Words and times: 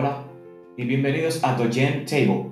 Hola 0.00 0.24
y 0.78 0.84
bienvenidos 0.84 1.44
a 1.44 1.56
Dojen 1.56 2.06
Table. 2.06 2.46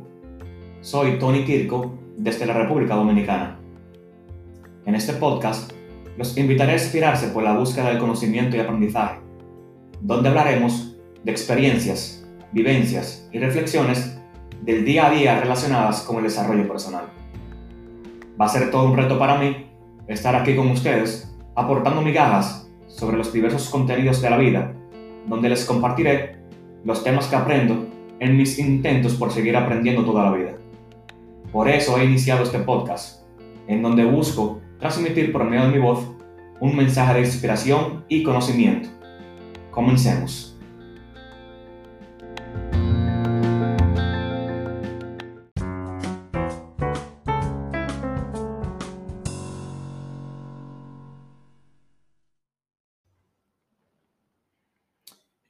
Soy 0.82 1.18
Tony 1.18 1.46
Kirko 1.46 1.98
desde 2.18 2.44
la 2.44 2.52
República 2.52 2.94
Dominicana. 2.94 3.58
En 4.84 4.94
este 4.94 5.14
podcast 5.14 5.72
los 6.18 6.36
invitaré 6.36 6.72
a 6.72 6.74
inspirarse 6.74 7.28
por 7.28 7.42
la 7.42 7.56
búsqueda 7.56 7.88
del 7.88 8.00
conocimiento 8.00 8.54
y 8.54 8.60
aprendizaje, 8.60 9.20
donde 10.02 10.28
hablaremos 10.28 10.94
de 11.24 11.30
experiencias, 11.32 12.28
vivencias 12.52 13.26
y 13.32 13.38
reflexiones 13.38 14.20
del 14.60 14.84
día 14.84 15.06
a 15.06 15.10
día 15.10 15.40
relacionadas 15.40 16.02
con 16.02 16.18
el 16.18 16.24
desarrollo 16.24 16.68
personal. 16.68 17.06
Va 18.38 18.44
a 18.44 18.50
ser 18.50 18.70
todo 18.70 18.90
un 18.90 18.96
reto 18.98 19.18
para 19.18 19.38
mí 19.38 19.68
estar 20.06 20.36
aquí 20.36 20.54
con 20.54 20.68
ustedes 20.68 21.34
aportando 21.56 22.02
migajas 22.02 22.68
sobre 22.88 23.16
los 23.16 23.32
diversos 23.32 23.70
contenidos 23.70 24.20
de 24.20 24.28
la 24.28 24.36
vida, 24.36 24.74
donde 25.26 25.48
les 25.48 25.64
compartiré 25.64 26.37
los 26.84 27.04
temas 27.04 27.26
que 27.26 27.36
aprendo 27.36 27.86
en 28.20 28.36
mis 28.36 28.58
intentos 28.58 29.14
por 29.14 29.30
seguir 29.30 29.56
aprendiendo 29.56 30.04
toda 30.04 30.24
la 30.24 30.36
vida. 30.36 30.52
Por 31.52 31.68
eso 31.68 31.98
he 31.98 32.04
iniciado 32.04 32.42
este 32.42 32.58
podcast, 32.58 33.22
en 33.66 33.82
donde 33.82 34.04
busco 34.04 34.60
transmitir 34.78 35.32
por 35.32 35.44
medio 35.44 35.66
de 35.66 35.72
mi 35.72 35.78
voz 35.78 36.06
un 36.60 36.76
mensaje 36.76 37.14
de 37.14 37.20
inspiración 37.20 38.04
y 38.08 38.22
conocimiento. 38.22 38.88
Comencemos. 39.70 40.57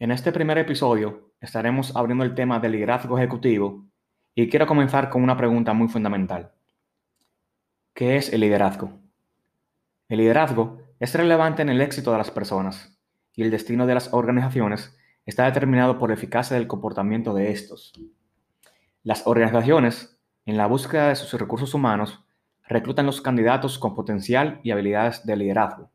En 0.01 0.13
este 0.13 0.31
primer 0.31 0.59
episodio 0.59 1.33
estaremos 1.41 1.97
abriendo 1.97 2.23
el 2.23 2.37
tema 2.37 2.61
del 2.61 2.71
liderazgo 2.71 3.19
ejecutivo 3.19 3.85
y 4.33 4.49
quiero 4.49 4.69
comenzar 4.69 5.11
con 5.11 5.25
una 5.25 5.37
pregunta 5.37 5.73
muy 5.73 5.89
fundamental. 5.89 6.53
¿Qué 7.95 8.17
es 8.17 8.33
el 8.33 8.43
liderazgo? 8.43 8.93
El 10.09 10.19
liderazgo 10.19 10.79
es 11.01 11.13
relevante 11.17 11.63
en 11.63 11.69
el 11.69 11.81
éxito 11.81 12.13
de 12.13 12.19
las 12.19 12.31
personas 12.31 12.97
y 13.35 13.43
el 13.43 13.51
destino 13.51 13.87
de 13.87 13.95
las 13.95 14.15
organizaciones 14.15 14.97
está 15.27 15.47
determinado 15.47 15.99
por 15.99 16.11
la 16.11 16.15
eficacia 16.15 16.57
del 16.57 16.69
comportamiento 16.69 17.35
de 17.35 17.51
estos. 17.51 17.93
Las 19.03 19.27
organizaciones, 19.27 20.17
en 20.47 20.57
la 20.57 20.67
búsqueda 20.67 21.09
de 21.09 21.17
sus 21.17 21.33
recursos 21.41 21.75
humanos, 21.75 22.25
reclutan 22.69 23.07
los 23.07 23.21
candidatos 23.21 23.81
con 23.81 23.97
potencial 23.97 24.61
y 24.63 24.71
habilidades 24.71 25.27
de 25.27 25.35
liderazgo. 25.35 25.91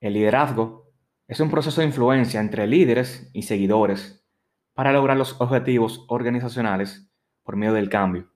El 0.00 0.14
liderazgo 0.14 0.83
es 1.26 1.40
un 1.40 1.50
proceso 1.50 1.80
de 1.80 1.86
influencia 1.86 2.38
entre 2.38 2.66
líderes 2.66 3.30
y 3.32 3.42
seguidores 3.42 4.22
para 4.74 4.92
lograr 4.92 5.16
los 5.16 5.40
objetivos 5.40 6.04
organizacionales 6.08 7.10
por 7.42 7.56
medio 7.56 7.72
del 7.72 7.88
cambio. 7.88 8.30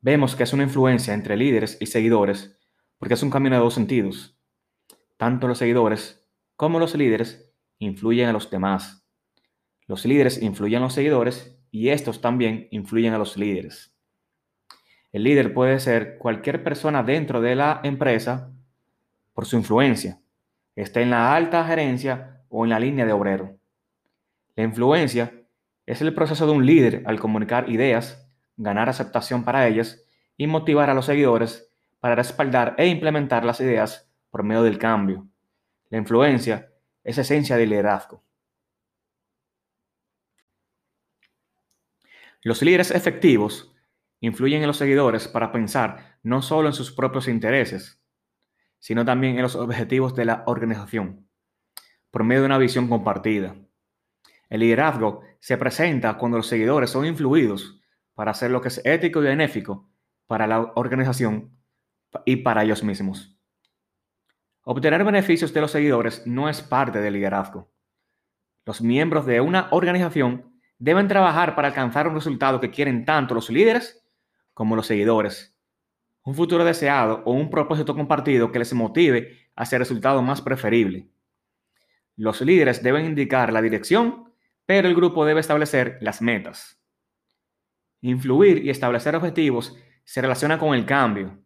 Vemos 0.00 0.36
que 0.36 0.44
es 0.44 0.52
una 0.52 0.62
influencia 0.62 1.12
entre 1.12 1.36
líderes 1.36 1.76
y 1.80 1.86
seguidores 1.86 2.56
porque 2.98 3.14
es 3.14 3.22
un 3.22 3.30
camino 3.30 3.56
de 3.56 3.62
dos 3.62 3.74
sentidos. 3.74 4.38
Tanto 5.16 5.48
los 5.48 5.58
seguidores 5.58 6.24
como 6.54 6.78
los 6.78 6.94
líderes 6.94 7.52
influyen 7.78 8.28
a 8.28 8.32
los 8.32 8.48
demás. 8.48 9.04
Los 9.86 10.04
líderes 10.04 10.40
influyen 10.40 10.78
a 10.78 10.84
los 10.84 10.94
seguidores 10.94 11.58
y 11.72 11.88
estos 11.88 12.20
también 12.20 12.68
influyen 12.70 13.12
a 13.12 13.18
los 13.18 13.36
líderes. 13.36 13.92
El 15.10 15.24
líder 15.24 15.52
puede 15.52 15.80
ser 15.80 16.18
cualquier 16.18 16.62
persona 16.62 17.02
dentro 17.02 17.40
de 17.40 17.56
la 17.56 17.80
empresa 17.82 18.52
por 19.32 19.46
su 19.46 19.56
influencia 19.56 20.20
esté 20.76 21.02
en 21.02 21.10
la 21.10 21.34
alta 21.34 21.64
gerencia 21.64 22.42
o 22.48 22.64
en 22.64 22.70
la 22.70 22.78
línea 22.78 23.06
de 23.06 23.12
obrero. 23.12 23.58
La 24.54 24.62
influencia 24.62 25.32
es 25.86 26.00
el 26.02 26.14
proceso 26.14 26.46
de 26.46 26.52
un 26.52 26.66
líder 26.66 27.02
al 27.06 27.18
comunicar 27.18 27.68
ideas, 27.70 28.30
ganar 28.56 28.88
aceptación 28.88 29.44
para 29.44 29.66
ellas 29.66 30.04
y 30.36 30.46
motivar 30.46 30.90
a 30.90 30.94
los 30.94 31.06
seguidores 31.06 31.70
para 32.00 32.14
respaldar 32.14 32.74
e 32.78 32.86
implementar 32.86 33.44
las 33.44 33.60
ideas 33.60 34.10
por 34.30 34.42
medio 34.42 34.62
del 34.62 34.78
cambio. 34.78 35.26
La 35.88 35.98
influencia 35.98 36.70
es 37.02 37.18
esencia 37.18 37.56
del 37.56 37.70
liderazgo. 37.70 38.22
Los 42.42 42.62
líderes 42.62 42.90
efectivos 42.90 43.72
influyen 44.20 44.62
en 44.62 44.68
los 44.68 44.76
seguidores 44.76 45.28
para 45.28 45.52
pensar 45.52 46.18
no 46.22 46.42
solo 46.42 46.68
en 46.68 46.74
sus 46.74 46.92
propios 46.92 47.28
intereses, 47.28 48.00
sino 48.78 49.04
también 49.04 49.36
en 49.36 49.42
los 49.42 49.56
objetivos 49.56 50.14
de 50.14 50.24
la 50.24 50.44
organización, 50.46 51.28
por 52.10 52.24
medio 52.24 52.42
de 52.42 52.46
una 52.46 52.58
visión 52.58 52.88
compartida. 52.88 53.56
El 54.48 54.60
liderazgo 54.60 55.22
se 55.40 55.58
presenta 55.58 56.16
cuando 56.18 56.38
los 56.38 56.46
seguidores 56.46 56.90
son 56.90 57.04
influidos 57.04 57.80
para 58.14 58.30
hacer 58.30 58.50
lo 58.50 58.60
que 58.60 58.68
es 58.68 58.80
ético 58.84 59.20
y 59.20 59.24
benéfico 59.24 59.88
para 60.26 60.46
la 60.46 60.72
organización 60.74 61.56
y 62.24 62.36
para 62.36 62.64
ellos 62.64 62.82
mismos. 62.82 63.36
Obtener 64.62 65.04
beneficios 65.04 65.52
de 65.52 65.60
los 65.60 65.70
seguidores 65.70 66.26
no 66.26 66.48
es 66.48 66.62
parte 66.62 67.00
del 67.00 67.14
liderazgo. 67.14 67.70
Los 68.64 68.80
miembros 68.80 69.26
de 69.26 69.40
una 69.40 69.68
organización 69.70 70.60
deben 70.78 71.08
trabajar 71.08 71.54
para 71.54 71.68
alcanzar 71.68 72.08
un 72.08 72.14
resultado 72.14 72.60
que 72.60 72.70
quieren 72.70 73.04
tanto 73.04 73.34
los 73.34 73.50
líderes 73.50 74.04
como 74.54 74.74
los 74.74 74.86
seguidores 74.86 75.55
un 76.26 76.34
futuro 76.34 76.64
deseado 76.64 77.22
o 77.24 77.32
un 77.32 77.50
propósito 77.50 77.94
compartido 77.94 78.50
que 78.50 78.58
les 78.58 78.74
motive 78.74 79.48
hacia 79.54 79.76
el 79.76 79.80
resultado 79.80 80.22
más 80.22 80.42
preferible. 80.42 81.08
Los 82.16 82.40
líderes 82.40 82.82
deben 82.82 83.06
indicar 83.06 83.52
la 83.52 83.62
dirección, 83.62 84.32
pero 84.66 84.88
el 84.88 84.96
grupo 84.96 85.24
debe 85.24 85.38
establecer 85.38 85.98
las 86.00 86.20
metas. 86.20 86.82
Influir 88.00 88.64
y 88.64 88.70
establecer 88.70 89.14
objetivos 89.14 89.76
se 90.02 90.20
relaciona 90.20 90.58
con 90.58 90.74
el 90.74 90.84
cambio. 90.84 91.38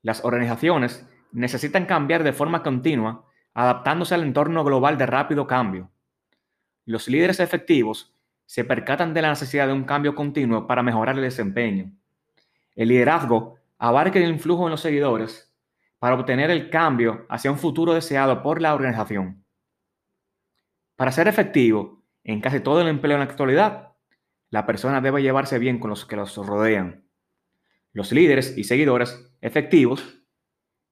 Las 0.00 0.24
organizaciones 0.24 1.06
necesitan 1.30 1.84
cambiar 1.84 2.24
de 2.24 2.32
forma 2.32 2.62
continua, 2.62 3.26
adaptándose 3.52 4.14
al 4.14 4.22
entorno 4.22 4.64
global 4.64 4.96
de 4.96 5.04
rápido 5.04 5.46
cambio. 5.46 5.90
Los 6.86 7.08
líderes 7.08 7.40
efectivos 7.40 8.16
se 8.46 8.64
percatan 8.64 9.12
de 9.12 9.20
la 9.20 9.28
necesidad 9.28 9.66
de 9.66 9.74
un 9.74 9.84
cambio 9.84 10.14
continuo 10.14 10.66
para 10.66 10.82
mejorar 10.82 11.16
el 11.16 11.22
desempeño. 11.22 11.92
El 12.74 12.88
liderazgo 12.88 13.58
abarque 13.82 14.22
el 14.22 14.30
influjo 14.30 14.64
en 14.66 14.70
los 14.70 14.80
seguidores 14.80 15.52
para 15.98 16.14
obtener 16.14 16.52
el 16.52 16.70
cambio 16.70 17.26
hacia 17.28 17.50
un 17.50 17.58
futuro 17.58 17.92
deseado 17.92 18.40
por 18.40 18.62
la 18.62 18.76
organización. 18.76 19.44
Para 20.94 21.10
ser 21.10 21.26
efectivo 21.26 22.04
en 22.22 22.40
casi 22.40 22.60
todo 22.60 22.80
el 22.80 22.86
empleo 22.86 23.16
en 23.16 23.24
la 23.24 23.28
actualidad, 23.28 23.88
la 24.50 24.66
persona 24.66 25.00
debe 25.00 25.20
llevarse 25.20 25.58
bien 25.58 25.80
con 25.80 25.90
los 25.90 26.06
que 26.06 26.14
los 26.14 26.36
rodean. 26.36 27.08
Los 27.92 28.12
líderes 28.12 28.56
y 28.56 28.62
seguidores 28.62 29.34
efectivos 29.40 30.22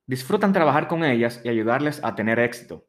disfrutan 0.07 0.53
trabajar 0.53 0.89
con 0.89 1.05
ellas 1.05 1.41
y 1.45 1.49
ayudarles 1.49 2.03
a 2.03 2.17
tener 2.17 2.41
éxito. 2.41 2.89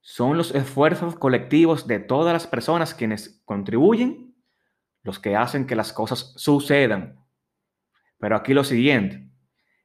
Son 0.00 0.36
los 0.36 0.54
esfuerzos 0.54 1.16
colectivos 1.16 1.88
de 1.88 1.98
todas 1.98 2.32
las 2.32 2.46
personas 2.46 2.94
quienes 2.94 3.42
contribuyen 3.44 4.36
los 5.02 5.18
que 5.18 5.34
hacen 5.34 5.66
que 5.66 5.74
las 5.74 5.92
cosas 5.92 6.34
sucedan 6.36 7.19
pero 8.20 8.36
aquí 8.36 8.54
lo 8.54 8.62
siguiente, 8.62 9.26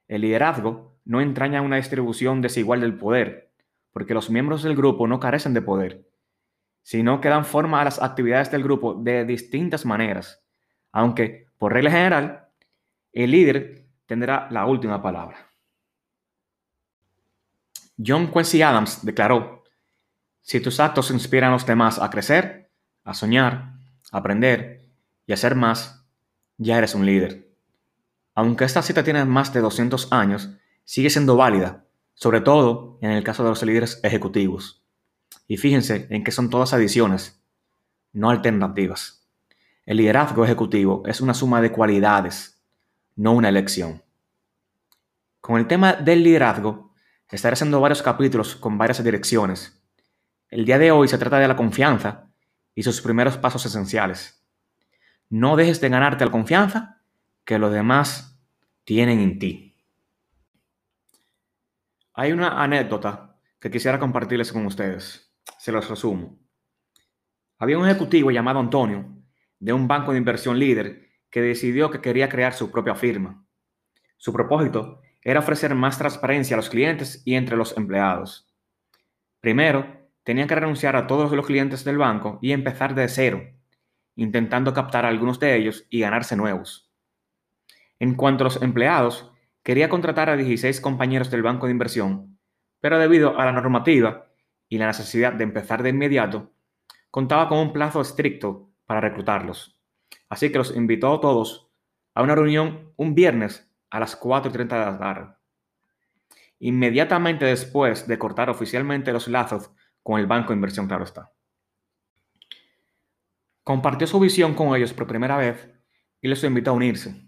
el 0.06 0.20
liderazgo 0.20 0.98
no 1.04 1.20
entraña 1.20 1.62
una 1.62 1.76
distribución 1.76 2.42
desigual 2.42 2.82
del 2.82 2.98
poder, 2.98 3.50
porque 3.92 4.14
los 4.14 4.30
miembros 4.30 4.62
del 4.62 4.76
grupo 4.76 5.08
no 5.08 5.18
carecen 5.18 5.54
de 5.54 5.62
poder, 5.62 6.06
sino 6.82 7.20
que 7.20 7.30
dan 7.30 7.46
forma 7.46 7.80
a 7.80 7.84
las 7.84 8.00
actividades 8.00 8.50
del 8.50 8.62
grupo 8.62 8.94
de 8.94 9.24
distintas 9.24 9.86
maneras, 9.86 10.44
aunque, 10.92 11.48
por 11.58 11.72
regla 11.72 11.90
general, 11.90 12.48
el 13.12 13.30
líder 13.30 13.86
tendrá 14.04 14.48
la 14.50 14.66
última 14.66 15.02
palabra. 15.02 15.38
John 18.04 18.30
Quincy 18.30 18.60
Adams 18.60 19.04
declaró, 19.04 19.64
si 20.42 20.60
tus 20.60 20.78
actos 20.78 21.10
inspiran 21.10 21.50
a 21.50 21.54
los 21.54 21.66
demás 21.66 21.98
a 21.98 22.10
crecer, 22.10 22.70
a 23.02 23.14
soñar, 23.14 23.72
a 24.12 24.18
aprender 24.18 24.90
y 25.26 25.32
a 25.32 25.54
más, 25.54 26.06
ya 26.58 26.78
eres 26.78 26.94
un 26.94 27.06
líder. 27.06 27.45
Aunque 28.36 28.64
esta 28.64 28.82
cita 28.82 29.02
tiene 29.02 29.24
más 29.24 29.54
de 29.54 29.62
200 29.62 30.12
años, 30.12 30.50
sigue 30.84 31.08
siendo 31.08 31.36
válida, 31.36 31.86
sobre 32.12 32.42
todo 32.42 32.98
en 33.00 33.10
el 33.10 33.24
caso 33.24 33.42
de 33.42 33.48
los 33.48 33.62
líderes 33.62 33.98
ejecutivos. 34.02 34.84
Y 35.48 35.56
fíjense 35.56 36.06
en 36.10 36.22
que 36.22 36.32
son 36.32 36.50
todas 36.50 36.74
adiciones, 36.74 37.42
no 38.12 38.28
alternativas. 38.28 39.26
El 39.86 39.96
liderazgo 39.96 40.44
ejecutivo 40.44 41.02
es 41.06 41.22
una 41.22 41.32
suma 41.32 41.62
de 41.62 41.72
cualidades, 41.72 42.60
no 43.14 43.32
una 43.32 43.48
elección. 43.48 44.02
Con 45.40 45.56
el 45.56 45.66
tema 45.66 45.94
del 45.94 46.22
liderazgo, 46.22 46.92
estaré 47.30 47.54
haciendo 47.54 47.80
varios 47.80 48.02
capítulos 48.02 48.54
con 48.54 48.76
varias 48.76 49.02
direcciones. 49.02 49.82
El 50.50 50.66
día 50.66 50.78
de 50.78 50.90
hoy 50.90 51.08
se 51.08 51.16
trata 51.16 51.38
de 51.38 51.48
la 51.48 51.56
confianza 51.56 52.28
y 52.74 52.82
sus 52.82 53.00
primeros 53.00 53.38
pasos 53.38 53.64
esenciales. 53.64 54.44
No 55.30 55.56
dejes 55.56 55.80
de 55.80 55.88
ganarte 55.88 56.26
la 56.26 56.30
confianza 56.30 56.95
que 57.46 57.60
los 57.60 57.72
demás 57.72 58.38
tienen 58.84 59.20
en 59.20 59.38
ti. 59.38 59.76
Hay 62.12 62.32
una 62.32 62.60
anécdota 62.62 63.38
que 63.60 63.70
quisiera 63.70 64.00
compartirles 64.00 64.52
con 64.52 64.66
ustedes. 64.66 65.32
Se 65.58 65.70
los 65.70 65.88
resumo. 65.88 66.40
Había 67.58 67.78
un 67.78 67.86
ejecutivo 67.88 68.32
llamado 68.32 68.58
Antonio, 68.58 69.06
de 69.60 69.72
un 69.72 69.86
banco 69.86 70.10
de 70.10 70.18
inversión 70.18 70.58
líder, 70.58 71.08
que 71.30 71.40
decidió 71.40 71.88
que 71.90 72.00
quería 72.00 72.28
crear 72.28 72.52
su 72.52 72.70
propia 72.72 72.96
firma. 72.96 73.46
Su 74.16 74.32
propósito 74.32 75.00
era 75.22 75.40
ofrecer 75.40 75.74
más 75.74 75.98
transparencia 75.98 76.56
a 76.56 76.58
los 76.58 76.68
clientes 76.68 77.22
y 77.24 77.36
entre 77.36 77.56
los 77.56 77.76
empleados. 77.76 78.52
Primero, 79.40 80.10
tenían 80.24 80.48
que 80.48 80.56
renunciar 80.56 80.96
a 80.96 81.06
todos 81.06 81.30
los 81.30 81.46
clientes 81.46 81.84
del 81.84 81.98
banco 81.98 82.40
y 82.42 82.50
empezar 82.50 82.96
de 82.96 83.08
cero, 83.08 83.42
intentando 84.16 84.74
captar 84.74 85.04
a 85.04 85.08
algunos 85.08 85.38
de 85.38 85.56
ellos 85.56 85.86
y 85.90 86.00
ganarse 86.00 86.34
nuevos. 86.34 86.85
En 87.98 88.14
cuanto 88.14 88.44
a 88.44 88.46
los 88.46 88.62
empleados, 88.62 89.32
quería 89.62 89.88
contratar 89.88 90.30
a 90.30 90.36
16 90.36 90.80
compañeros 90.80 91.30
del 91.30 91.42
banco 91.42 91.66
de 91.66 91.72
inversión, 91.72 92.38
pero 92.80 92.98
debido 92.98 93.38
a 93.38 93.44
la 93.44 93.52
normativa 93.52 94.26
y 94.68 94.78
la 94.78 94.86
necesidad 94.86 95.32
de 95.32 95.44
empezar 95.44 95.82
de 95.82 95.90
inmediato, 95.90 96.52
contaba 97.10 97.48
con 97.48 97.58
un 97.58 97.72
plazo 97.72 98.00
estricto 98.00 98.70
para 98.84 99.00
reclutarlos. 99.00 99.80
Así 100.28 100.50
que 100.50 100.58
los 100.58 100.76
invitó 100.76 101.14
a 101.14 101.20
todos 101.20 101.70
a 102.14 102.22
una 102.22 102.34
reunión 102.34 102.92
un 102.96 103.14
viernes 103.14 103.70
a 103.90 104.00
las 104.00 104.20
4.30 104.20 104.68
de 104.68 104.78
la 104.78 104.98
tarde. 104.98 105.34
Inmediatamente 106.58 107.44
después 107.44 108.06
de 108.06 108.18
cortar 108.18 108.50
oficialmente 108.50 109.12
los 109.12 109.28
lazos 109.28 109.70
con 110.02 110.20
el 110.20 110.26
banco 110.26 110.48
de 110.48 110.56
inversión, 110.56 110.86
claro 110.86 111.04
está. 111.04 111.32
Compartió 113.62 114.06
su 114.06 114.20
visión 114.20 114.54
con 114.54 114.74
ellos 114.76 114.92
por 114.92 115.06
primera 115.06 115.36
vez 115.36 115.68
y 116.20 116.28
les 116.28 116.44
invitó 116.44 116.70
a 116.70 116.74
unirse. 116.74 117.25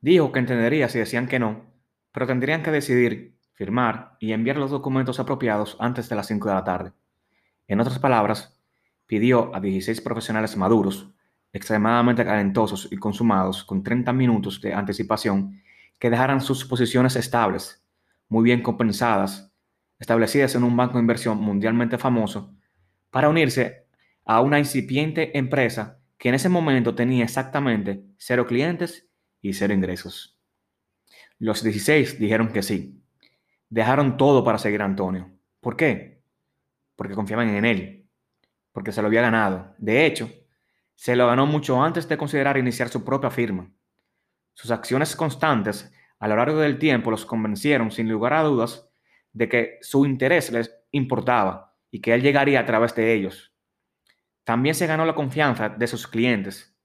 Dijo 0.00 0.32
que 0.32 0.38
entendería 0.38 0.88
si 0.88 0.98
decían 0.98 1.28
que 1.28 1.38
no, 1.38 1.66
pero 2.12 2.26
tendrían 2.26 2.62
que 2.62 2.70
decidir, 2.70 3.38
firmar 3.52 4.16
y 4.18 4.32
enviar 4.32 4.56
los 4.56 4.70
documentos 4.70 5.20
apropiados 5.20 5.76
antes 5.78 6.08
de 6.08 6.16
las 6.16 6.26
5 6.28 6.48
de 6.48 6.54
la 6.54 6.64
tarde. 6.64 6.92
En 7.68 7.80
otras 7.80 7.98
palabras, 7.98 8.58
pidió 9.06 9.54
a 9.54 9.60
16 9.60 10.00
profesionales 10.00 10.56
maduros, 10.56 11.10
extremadamente 11.52 12.24
talentosos 12.24 12.88
y 12.90 12.96
consumados, 12.96 13.64
con 13.64 13.82
30 13.82 14.12
minutos 14.14 14.60
de 14.62 14.72
anticipación, 14.72 15.60
que 15.98 16.08
dejaran 16.08 16.40
sus 16.40 16.64
posiciones 16.64 17.16
estables, 17.16 17.84
muy 18.28 18.44
bien 18.44 18.62
compensadas, 18.62 19.52
establecidas 19.98 20.54
en 20.54 20.64
un 20.64 20.74
banco 20.76 20.94
de 20.94 21.00
inversión 21.00 21.38
mundialmente 21.38 21.98
famoso, 21.98 22.54
para 23.10 23.28
unirse 23.28 23.86
a 24.24 24.40
una 24.40 24.58
incipiente 24.58 25.36
empresa 25.36 25.98
que 26.16 26.30
en 26.30 26.36
ese 26.36 26.48
momento 26.48 26.94
tenía 26.94 27.24
exactamente 27.24 28.04
cero 28.16 28.46
clientes 28.46 29.09
y 29.42 29.52
cero 29.52 29.74
ingresos. 29.74 30.38
Los 31.38 31.62
16 31.62 32.18
dijeron 32.18 32.52
que 32.52 32.62
sí. 32.62 33.02
Dejaron 33.68 34.16
todo 34.16 34.44
para 34.44 34.58
seguir 34.58 34.82
a 34.82 34.84
Antonio. 34.84 35.30
¿Por 35.60 35.76
qué? 35.76 36.22
Porque 36.96 37.14
confiaban 37.14 37.48
en 37.50 37.64
él, 37.64 38.08
porque 38.72 38.92
se 38.92 39.00
lo 39.00 39.08
había 39.08 39.22
ganado. 39.22 39.74
De 39.78 40.06
hecho, 40.06 40.30
se 40.94 41.16
lo 41.16 41.26
ganó 41.26 41.46
mucho 41.46 41.82
antes 41.82 42.08
de 42.08 42.18
considerar 42.18 42.58
iniciar 42.58 42.88
su 42.88 43.04
propia 43.04 43.30
firma. 43.30 43.70
Sus 44.52 44.70
acciones 44.70 45.16
constantes 45.16 45.90
a 46.18 46.28
lo 46.28 46.36
largo 46.36 46.58
del 46.58 46.78
tiempo 46.78 47.10
los 47.10 47.24
convencieron 47.24 47.90
sin 47.90 48.08
lugar 48.08 48.34
a 48.34 48.42
dudas 48.42 48.90
de 49.32 49.48
que 49.48 49.78
su 49.80 50.04
interés 50.04 50.52
les 50.52 50.74
importaba 50.90 51.74
y 51.90 52.00
que 52.00 52.12
él 52.12 52.20
llegaría 52.20 52.60
a 52.60 52.66
través 52.66 52.94
de 52.94 53.14
ellos. 53.14 53.54
También 54.44 54.74
se 54.74 54.86
ganó 54.86 55.06
la 55.06 55.14
confianza 55.14 55.70
de 55.70 55.86
sus 55.86 56.06
clientes. 56.06 56.76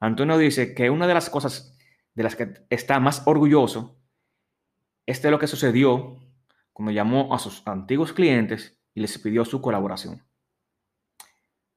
Antonio 0.00 0.38
dice 0.38 0.74
que 0.74 0.88
una 0.88 1.06
de 1.06 1.14
las 1.14 1.28
cosas 1.28 1.76
de 2.14 2.22
las 2.22 2.36
que 2.36 2.66
está 2.70 3.00
más 3.00 3.22
orgulloso 3.26 3.98
es 5.06 5.22
de 5.22 5.30
lo 5.30 5.38
que 5.38 5.46
sucedió 5.46 6.18
cuando 6.72 6.92
llamó 6.92 7.34
a 7.34 7.38
sus 7.38 7.66
antiguos 7.66 8.12
clientes 8.12 8.78
y 8.94 9.00
les 9.00 9.18
pidió 9.18 9.44
su 9.44 9.60
colaboración. 9.60 10.22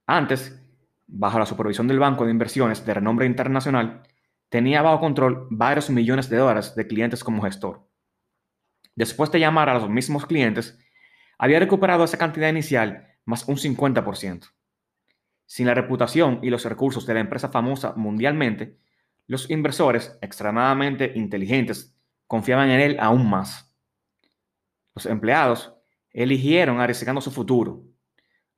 Antes, 0.05 0.61
bajo 1.07 1.39
la 1.39 1.45
supervisión 1.45 1.87
del 1.87 1.99
Banco 1.99 2.25
de 2.25 2.31
Inversiones 2.31 2.85
de 2.85 2.93
renombre 2.93 3.25
internacional, 3.25 4.03
tenía 4.49 4.81
bajo 4.81 4.99
control 4.99 5.47
varios 5.49 5.89
millones 5.89 6.29
de 6.29 6.37
dólares 6.37 6.75
de 6.75 6.87
clientes 6.87 7.23
como 7.23 7.41
gestor. 7.41 7.89
Después 8.95 9.31
de 9.31 9.39
llamar 9.39 9.69
a 9.69 9.73
los 9.73 9.89
mismos 9.89 10.25
clientes, 10.25 10.79
había 11.37 11.59
recuperado 11.59 12.03
esa 12.03 12.17
cantidad 12.17 12.49
inicial 12.49 13.15
más 13.25 13.47
un 13.47 13.57
50%. 13.57 14.51
Sin 15.47 15.67
la 15.67 15.73
reputación 15.73 16.39
y 16.41 16.49
los 16.49 16.65
recursos 16.65 17.05
de 17.05 17.15
la 17.15 17.19
empresa 17.19 17.49
famosa 17.49 17.93
mundialmente, 17.95 18.79
los 19.27 19.49
inversores, 19.49 20.17
extremadamente 20.21 21.13
inteligentes, 21.15 21.97
confiaban 22.27 22.69
en 22.69 22.79
él 22.79 22.97
aún 22.99 23.29
más. 23.29 23.73
Los 24.93 25.05
empleados 25.07 25.73
eligieron 26.11 26.79
arriesgando 26.79 27.21
su 27.21 27.31
futuro. 27.31 27.83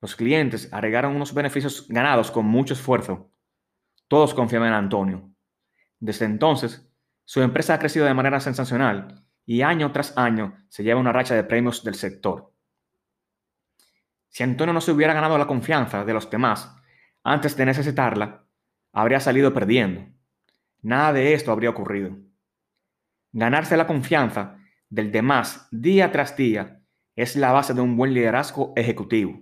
Los 0.01 0.15
clientes 0.15 0.71
agregaron 0.71 1.15
unos 1.15 1.33
beneficios 1.33 1.87
ganados 1.87 2.31
con 2.31 2.45
mucho 2.45 2.73
esfuerzo. 2.73 3.31
Todos 4.07 4.33
confiaban 4.33 4.69
en 4.69 4.75
Antonio. 4.75 5.31
Desde 5.99 6.25
entonces, 6.25 6.87
su 7.25 7.41
empresa 7.41 7.73
ha 7.73 7.79
crecido 7.79 8.05
de 8.05 8.13
manera 8.13 8.39
sensacional 8.39 9.25
y 9.45 9.61
año 9.61 9.91
tras 9.91 10.17
año 10.17 10.57
se 10.69 10.83
lleva 10.83 10.99
una 10.99 11.13
racha 11.13 11.33
de 11.33 11.43
premios 11.43 11.83
del 11.83 11.95
sector. 11.95 12.53
Si 14.29 14.43
Antonio 14.43 14.73
no 14.73 14.81
se 14.81 14.91
hubiera 14.91 15.13
ganado 15.13 15.37
la 15.37 15.47
confianza 15.47 16.05
de 16.05 16.13
los 16.13 16.29
demás 16.29 16.75
antes 17.23 17.57
de 17.57 17.65
necesitarla, 17.65 18.45
habría 18.93 19.19
salido 19.19 19.53
perdiendo 19.53 20.16
nada 20.87 21.13
de 21.13 21.33
esto 21.33 21.51
habría 21.51 21.69
ocurrido. 21.69 22.17
Ganarse 23.33 23.75
la 23.75 23.87
confianza 23.87 24.57
del 24.89 25.11
demás 25.11 25.67
día 25.71 26.11
tras 26.11 26.37
día 26.37 26.81
es 27.15 27.35
la 27.35 27.51
base 27.51 27.73
de 27.73 27.81
un 27.81 27.97
buen 27.97 28.13
liderazgo 28.13 28.73
ejecutivo. 28.77 29.41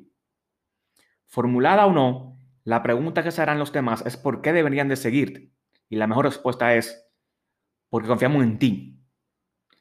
Formulada 1.27 1.85
o 1.85 1.93
no, 1.93 2.39
la 2.63 2.81
pregunta 2.81 3.23
que 3.23 3.31
se 3.31 3.41
harán 3.41 3.59
los 3.59 3.71
demás 3.71 4.03
es 4.07 4.17
por 4.17 4.41
qué 4.41 4.53
deberían 4.53 4.89
de 4.89 4.95
seguirte. 4.95 5.51
Y 5.87 5.97
la 5.97 6.07
mejor 6.07 6.25
respuesta 6.25 6.73
es 6.73 7.07
porque 7.89 8.07
confiamos 8.07 8.43
en 8.43 8.57
ti. 8.57 8.99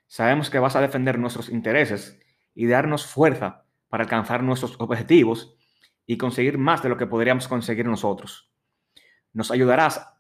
Sabemos 0.07 0.51
que 0.51 0.59
vas 0.59 0.77
a 0.77 0.83
defender 0.83 1.19
nuestros 1.19 1.49
intereses 1.49 2.21
y 2.55 2.67
darnos 2.67 3.07
fuerza 3.07 3.65
para 3.89 4.05
alcanzar 4.05 4.43
nuestros 4.43 4.77
objetivos 4.79 5.57
y 6.05 6.19
conseguir 6.19 6.59
más 6.59 6.83
de 6.83 6.91
lo 6.91 6.99
que 6.99 7.07
podríamos 7.07 7.49
conseguir 7.49 7.87
nosotros. 7.87 8.53
Nos 9.33 9.51
ayudarás 9.51 10.14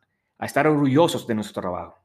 a 0.44 0.46
estar 0.46 0.66
orgullosos 0.66 1.26
de 1.26 1.34
nuestro 1.34 1.62
trabajo. 1.62 1.96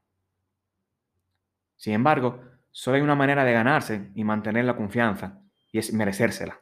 Sin 1.75 1.91
embargo, 1.91 2.39
solo 2.71 2.95
hay 2.95 3.03
una 3.03 3.13
manera 3.13 3.43
de 3.43 3.51
ganarse 3.51 4.11
y 4.15 4.23
mantener 4.23 4.63
la 4.63 4.77
confianza, 4.77 5.41
y 5.73 5.77
es 5.77 5.91
merecérsela. 5.91 6.61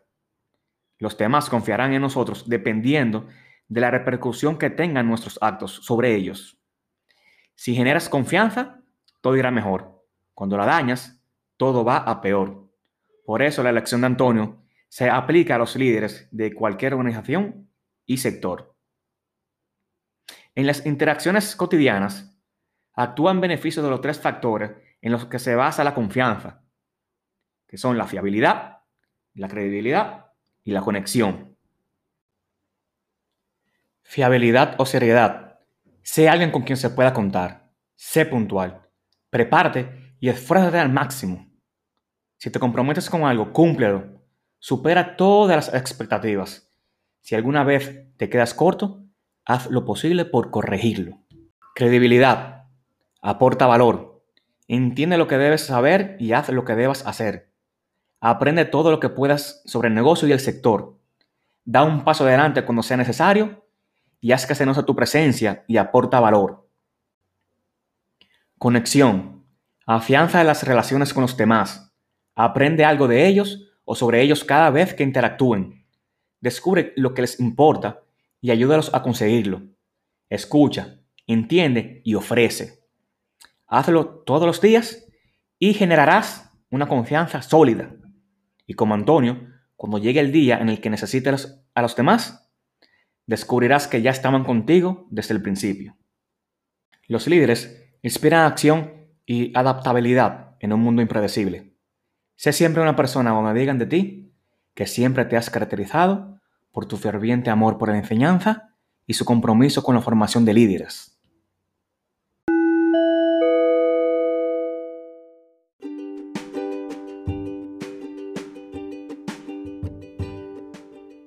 Los 0.98 1.16
demás 1.20 1.52
confiarán 1.52 1.94
en 1.94 2.02
nosotros 2.02 2.50
dependiendo 2.50 3.28
de 3.68 3.82
la 3.82 3.92
repercusión 3.92 4.58
que 4.58 4.72
tengan 4.72 5.08
nuestros 5.08 5.38
actos 5.40 5.72
sobre 5.84 6.16
ellos. 6.16 6.60
Si 7.54 7.76
generas 7.76 8.10
confianza, 8.10 8.80
todo 9.22 9.38
irá 9.38 9.52
mejor. 9.52 10.04
Cuando 10.34 10.58
la 10.58 10.66
dañas, 10.66 11.22
todo 11.58 11.86
va 11.86 11.98
a 11.98 12.22
peor. 12.22 12.72
Por 13.24 13.44
eso 13.44 13.62
la 13.62 13.70
elección 13.70 14.02
de 14.02 14.08
Antonio 14.08 14.64
se 14.90 15.12
aplica 15.12 15.54
a 15.54 15.60
los 15.60 15.76
líderes 15.76 16.28
de 16.32 16.56
cualquier 16.56 16.96
organización 16.96 17.70
y 18.08 18.18
sector. 18.18 18.77
En 20.58 20.66
las 20.66 20.88
interacciones 20.88 21.56
cotidianas, 21.56 22.36
actúa 22.94 23.30
en 23.30 23.42
beneficio 23.42 23.84
de 23.84 23.92
los 23.92 24.02
tres 24.02 24.20
factores 24.20 24.72
en 25.02 25.12
los 25.12 25.28
que 25.28 25.38
se 25.38 25.54
basa 25.54 25.84
la 25.84 25.94
confianza, 25.94 26.64
que 27.68 27.78
son 27.78 27.96
la 27.96 28.08
fiabilidad, 28.08 28.80
la 29.36 29.50
credibilidad 29.50 30.32
y 30.64 30.72
la 30.72 30.82
conexión. 30.82 31.56
Fiabilidad 34.02 34.74
o 34.80 34.88
seriedad. 34.88 35.60
Sé 36.02 36.28
alguien 36.28 36.50
con 36.50 36.64
quien 36.64 36.78
se 36.78 36.90
pueda 36.90 37.14
contar. 37.14 37.70
Sé 37.96 38.26
puntual. 38.26 38.82
Prepárate 39.30 40.16
y 40.20 40.30
esfuérzate 40.30 40.80
al 40.80 40.92
máximo. 40.92 41.52
Si 42.38 42.50
te 42.50 42.58
comprometes 42.58 43.12
con 43.12 43.26
algo, 43.26 43.54
cúmplelo. 43.54 44.24
Supera 44.58 45.18
todas 45.18 45.56
las 45.56 45.76
expectativas. 45.76 46.76
Si 47.22 47.36
alguna 47.36 47.64
vez 47.64 48.08
te 48.18 48.28
quedas 48.28 48.56
corto, 48.56 49.07
haz 49.48 49.72
lo 49.72 49.86
posible 49.86 50.26
por 50.26 50.52
corregirlo. 50.52 51.20
Credibilidad. 51.74 52.66
Aporta 53.22 53.66
valor. 53.66 54.22
Entiende 54.68 55.18
lo 55.18 55.28
que 55.28 55.38
debes 55.38 55.62
saber 55.62 56.18
y 56.20 56.34
haz 56.34 56.50
lo 56.50 56.66
que 56.66 56.76
debas 56.76 57.08
hacer. 57.08 57.54
Aprende 58.20 58.66
todo 58.66 58.92
lo 58.92 59.00
que 59.00 59.08
puedas 59.08 59.62
sobre 59.66 59.88
el 59.88 59.96
negocio 59.96 60.28
y 60.28 60.34
el 60.34 60.42
sector. 60.42 61.00
Da 61.64 61.84
un 61.84 62.04
paso 62.04 62.26
adelante 62.26 62.66
cuando 62.66 62.84
sea 62.84 62.98
necesario 62.98 63.66
y 64.20 64.34
haz 64.34 64.46
que 64.46 64.56
se 64.56 64.66
note 64.66 64.84
tu 64.84 64.96
presencia 64.98 65.64
y 65.66 65.78
aporta 65.78 66.20
valor. 66.20 66.68
Conexión. 68.58 69.46
Afianza 69.86 70.44
las 70.44 70.64
relaciones 70.64 71.14
con 71.14 71.22
los 71.22 71.38
demás. 71.38 71.94
Aprende 72.36 72.84
algo 72.84 73.08
de 73.08 73.26
ellos 73.28 73.72
o 73.86 73.96
sobre 73.96 74.22
ellos 74.22 74.44
cada 74.44 74.72
vez 74.72 74.94
que 74.94 75.04
interactúen. 75.04 75.86
Descubre 76.42 76.92
lo 76.98 77.14
que 77.14 77.22
les 77.22 77.40
importa 77.40 78.04
y 78.42 78.52
ayúdalos 78.52 78.94
a 78.94 79.02
conseguirlo. 79.02 79.64
Escucha, 80.30 81.02
entiende 81.26 82.02
y 82.04 82.16
ofrece. 82.16 82.84
Hazlo 83.68 84.24
todos 84.24 84.46
los 84.46 84.62
días 84.62 85.06
y 85.60 85.74
generarás 85.74 86.52
una 86.70 86.88
confianza 86.88 87.42
sólida. 87.42 87.96
Y 88.66 88.74
como 88.74 88.94
Antonio, 88.94 89.48
cuando 89.76 89.98
llegue 89.98 90.20
el 90.20 90.32
día 90.32 90.58
en 90.60 90.70
el 90.70 90.82
que 90.82 90.90
necesites 90.90 91.64
a 91.74 91.82
los 91.82 91.96
demás, 91.96 92.50
descubrirás 93.26 93.88
que 93.88 94.02
ya 94.02 94.12
estaban 94.12 94.44
contigo 94.44 95.08
desde 95.10 95.34
el 95.34 95.42
principio. 95.42 95.98
Los 97.08 97.28
líderes 97.28 97.96
inspiran 98.02 98.46
acción 98.46 99.08
y 99.26 99.58
adaptabilidad 99.58 100.56
en 100.60 100.74
un 100.74 100.82
mundo 100.82 101.02
impredecible. 101.02 101.76
Sé 102.36 102.54
siempre 102.54 102.82
una 102.82 102.96
persona 102.96 103.32
donde 103.32 103.60
digan 103.60 103.80
de 103.80 103.86
ti 103.86 104.34
que 104.74 104.86
siempre 104.86 105.26
te 105.26 105.38
has 105.38 105.50
caracterizado 105.50 106.37
por 106.78 106.86
tu 106.86 106.96
ferviente 106.96 107.50
amor 107.50 107.80
por 107.80 107.90
la 107.90 107.98
enseñanza 107.98 108.70
y 109.08 109.16
su 109.16 109.26
compromiso 109.26 109.82
con 109.82 109.96
la 109.96 110.02
formación 110.02 110.46
de 110.46 110.54
líderes. 110.54 111.18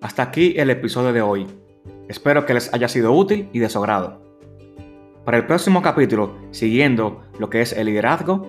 Hasta 0.00 0.22
aquí 0.22 0.54
el 0.56 0.70
episodio 0.70 1.12
de 1.12 1.20
hoy. 1.20 1.48
Espero 2.06 2.46
que 2.46 2.54
les 2.54 2.72
haya 2.72 2.86
sido 2.86 3.12
útil 3.12 3.50
y 3.52 3.58
de 3.58 3.68
su 3.68 3.80
agrado. 3.80 4.22
Para 5.24 5.38
el 5.38 5.46
próximo 5.46 5.82
capítulo, 5.82 6.38
siguiendo 6.52 7.24
lo 7.40 7.50
que 7.50 7.60
es 7.60 7.72
el 7.72 7.86
liderazgo, 7.86 8.46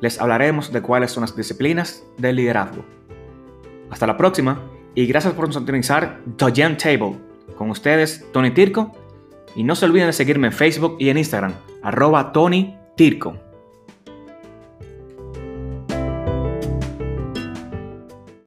les 0.00 0.20
hablaremos 0.20 0.72
de 0.72 0.82
cuáles 0.82 1.12
son 1.12 1.20
las 1.20 1.36
disciplinas 1.36 2.02
del 2.18 2.34
liderazgo. 2.34 2.84
Hasta 3.88 4.08
la 4.08 4.16
próxima 4.16 4.69
y 4.94 5.06
gracias 5.06 5.34
por 5.34 5.52
sintonizar 5.52 6.20
The 6.36 6.52
Jam 6.54 6.76
Table. 6.76 7.18
Con 7.56 7.70
ustedes, 7.70 8.26
Tony 8.32 8.50
Tirco. 8.50 8.92
Y 9.54 9.64
no 9.64 9.74
se 9.74 9.84
olviden 9.84 10.06
de 10.06 10.12
seguirme 10.12 10.48
en 10.48 10.52
Facebook 10.52 10.96
y 11.00 11.08
en 11.08 11.18
Instagram, 11.18 11.52
arroba 11.82 12.32
Tony 12.32 12.76
Tirco. 12.96 13.49